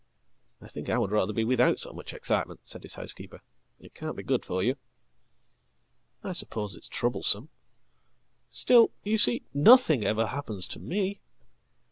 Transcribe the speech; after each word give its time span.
""I 0.59 0.67
think 0.67 0.89
I 0.89 0.97
would 0.97 1.11
rather 1.11 1.31
be 1.31 1.43
without 1.43 1.77
so 1.77 1.93
much 1.93 2.11
excitement," 2.11 2.61
said 2.63 2.81
hishousekeeper. 2.81 3.39
"It 3.79 3.93
can't 3.93 4.15
be 4.15 4.23
good 4.23 4.43
for 4.43 4.63
you.""I 6.23 6.31
suppose 6.31 6.75
it's 6.75 6.87
troublesome. 6.87 7.49
Still... 8.49 8.89
you 9.03 9.19
see, 9.19 9.43
nothing 9.53 10.03
ever 10.03 10.25
happens 10.25 10.65
tome. 10.65 11.17